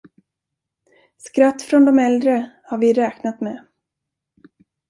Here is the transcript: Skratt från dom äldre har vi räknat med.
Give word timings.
Skratt 1.17 1.61
från 1.61 1.85
dom 1.85 1.99
äldre 1.99 2.51
har 2.63 2.77
vi 2.77 2.93
räknat 2.93 3.41
med. 3.41 3.63